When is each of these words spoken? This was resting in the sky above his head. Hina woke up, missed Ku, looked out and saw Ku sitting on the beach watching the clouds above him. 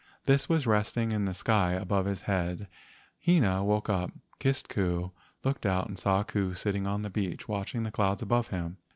This 0.25 0.49
was 0.49 0.65
resting 0.65 1.11
in 1.11 1.25
the 1.25 1.33
sky 1.35 1.73
above 1.73 2.07
his 2.07 2.21
head. 2.21 2.67
Hina 3.23 3.63
woke 3.63 3.87
up, 3.87 4.09
missed 4.43 4.67
Ku, 4.67 5.11
looked 5.43 5.63
out 5.63 5.87
and 5.89 5.99
saw 5.99 6.23
Ku 6.23 6.55
sitting 6.55 6.87
on 6.87 7.03
the 7.03 7.11
beach 7.11 7.47
watching 7.47 7.83
the 7.83 7.91
clouds 7.91 8.23
above 8.23 8.47
him. 8.47 8.77